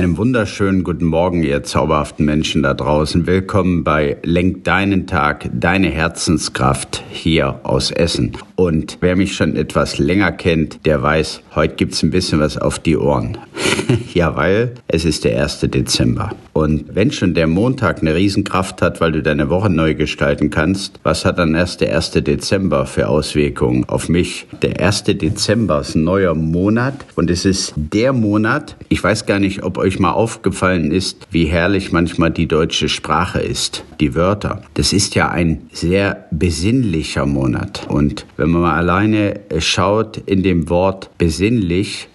[0.00, 3.26] Einem wunderschönen guten Morgen, ihr zauberhaften Menschen da draußen.
[3.26, 8.32] Willkommen bei Lenk deinen Tag, deine Herzenskraft hier aus Essen.
[8.54, 12.78] Und wer mich schon etwas länger kennt, der weiß, heute gibt's ein bisschen was auf
[12.78, 13.36] die Ohren.
[14.14, 15.60] ja, weil es ist der 1.
[15.60, 16.30] Dezember.
[16.54, 20.98] Und wenn schon der Montag eine Riesenkraft hat, weil du deine Woche neu gestalten kannst,
[21.02, 22.12] was hat dann erst der 1.
[22.12, 24.46] Dezember für Auswirkungen auf mich?
[24.62, 25.04] Der 1.
[25.04, 29.76] Dezember ist ein neuer Monat und es ist der Monat, ich weiß gar nicht, ob
[29.76, 34.62] euch mal aufgefallen ist, wie herrlich manchmal die deutsche Sprache ist, die Wörter.
[34.74, 37.86] Das ist ja ein sehr besinnlicher Monat.
[37.88, 41.49] Und wenn man mal alleine schaut in dem Wort besinnlich,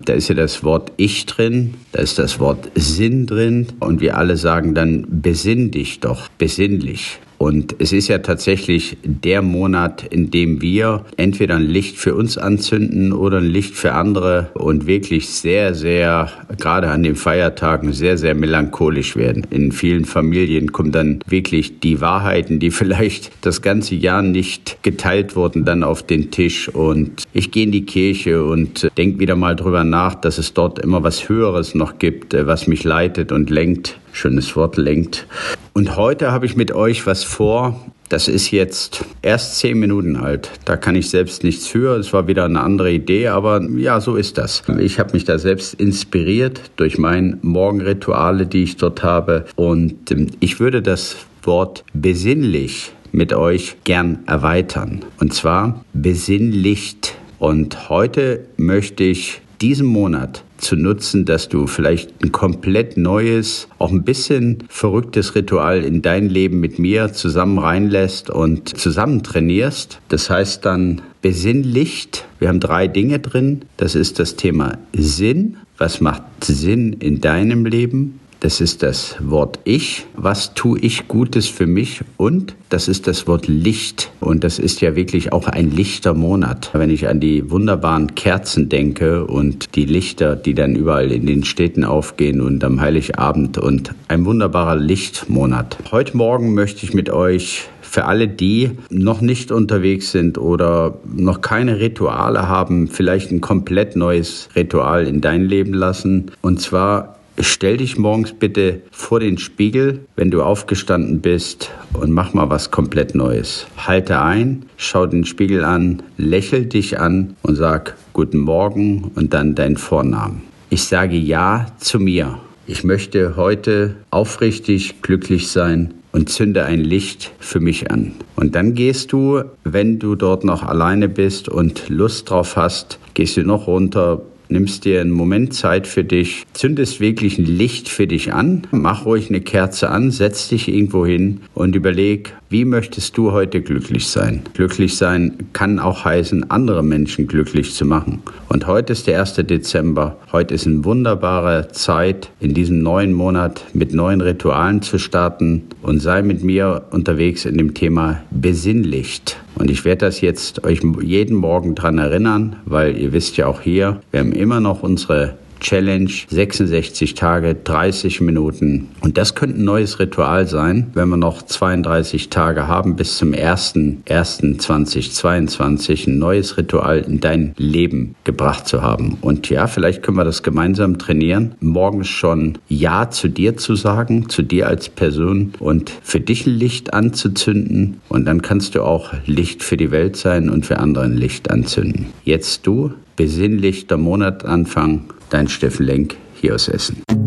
[0.04, 4.18] da ist ja das Wort Ich drin, da ist das Wort Sinn drin und wir
[4.18, 7.20] alle sagen dann, besinn dich doch, besinnlich.
[7.38, 12.38] Und es ist ja tatsächlich der Monat, in dem wir entweder ein Licht für uns
[12.38, 18.18] anzünden oder ein Licht für andere und wirklich sehr, sehr, gerade an den Feiertagen, sehr,
[18.18, 19.46] sehr melancholisch werden.
[19.50, 25.36] In vielen Familien kommen dann wirklich die Wahrheiten, die vielleicht das ganze Jahr nicht geteilt
[25.36, 26.70] wurden, dann auf den Tisch.
[26.70, 30.80] Und ich gehe in die Kirche und denke wieder mal drüber nach, dass es dort
[30.80, 35.27] immer was Höheres noch gibt, was mich leitet und lenkt schönes Wort lenkt.
[35.74, 37.80] Und heute habe ich mit euch was vor.
[38.10, 40.52] Das ist jetzt erst zehn Minuten alt.
[40.63, 41.98] Da kann ich selbst nichts für.
[41.98, 44.63] Es war wieder eine andere Idee, aber ja, so ist das.
[44.80, 49.46] Ich habe mich da selbst inspiriert durch meine Morgenrituale, die ich dort habe.
[49.55, 55.04] Und ähm, ich würde das Wort besinnlich mit euch gern erweitern.
[55.20, 57.16] Und zwar besinnlicht.
[57.40, 63.92] Und heute möchte ich diesen Monat zu nutzen, dass du vielleicht ein komplett neues, auch
[63.92, 70.00] ein bisschen verrücktes Ritual in dein Leben mit mir zusammen reinlässt und zusammen trainierst.
[70.10, 72.26] Das heißt dann besinnlicht.
[72.40, 73.64] Wir haben drei Dinge drin.
[73.78, 75.58] Das ist das Thema Sinn.
[75.78, 78.20] Was macht Sinn in deinem Leben?
[78.40, 80.06] Das ist das Wort Ich.
[80.16, 82.01] Was tue ich Gutes für mich?
[82.18, 84.12] Und das ist das Wort Licht.
[84.19, 86.69] Und das ist ja wirklich auch ein lichter Monat.
[86.73, 91.44] Wenn ich an die wunderbaren Kerzen denke und die Lichter, die dann überall in den
[91.44, 95.78] Städten aufgehen und am Heiligabend und ein wunderbarer Lichtmonat.
[95.91, 101.40] Heute Morgen möchte ich mit euch für alle die noch nicht unterwegs sind oder noch
[101.40, 106.31] keine Rituale haben, vielleicht ein komplett neues Ritual in dein Leben lassen.
[106.41, 112.34] Und zwar Stell dich morgens bitte vor den Spiegel, wenn du aufgestanden bist und mach
[112.34, 113.68] mal was komplett Neues.
[113.75, 119.53] Halte ein, schau den Spiegel an, lächel dich an und sag Guten Morgen und dann
[119.53, 120.44] deinen Vornamen.
[120.69, 122.40] Ich sage Ja zu mir.
[122.68, 128.13] Ich möchte heute aufrichtig glücklich sein und zünde ein Licht für mich an.
[128.38, 133.35] Und dann gehst du, wenn du dort noch alleine bist und Lust drauf hast, gehst
[133.35, 138.08] du noch runter, nimmst dir einen Moment Zeit für dich, zündest wirklich ein Licht für
[138.08, 143.18] dich an, mach ruhig eine Kerze an, setz dich irgendwo hin und überleg, wie möchtest
[143.18, 144.44] du heute glücklich sein?
[144.54, 148.22] Glücklich sein kann auch heißen, andere Menschen glücklich zu machen.
[148.50, 149.36] Und heute ist der 1.
[149.36, 150.18] Dezember.
[150.32, 156.00] Heute ist eine wunderbare Zeit, in diesem neuen Monat mit neuen Ritualen zu starten und
[156.00, 159.38] sei mit mir unterwegs in dem Thema Besinnlicht.
[159.56, 163.62] Und ich werde das jetzt euch jeden Morgen dran erinnern, weil ihr wisst ja auch
[163.62, 168.90] hier, wir haben immer noch unsere Challenge, 66 Tage, 30 Minuten.
[169.02, 173.31] Und das könnte ein neues Ritual sein, wenn wir noch 32 Tage haben bis zum
[173.31, 179.18] 1.1.2022 ein neues Ritual in dein Leben gebracht zu haben.
[179.22, 184.30] Und ja, vielleicht können wir das gemeinsam trainieren, morgens schon Ja zu dir zu sagen,
[184.30, 188.02] zu dir als Person und für dich ein Licht anzuzünden.
[188.08, 191.50] Und dann kannst du auch Licht für die Welt sein und für andere ein Licht
[191.50, 192.06] anzünden.
[192.24, 197.25] Jetzt du, besinnlichter Monatanfang Dein Steffen Lenk hier aus Essen.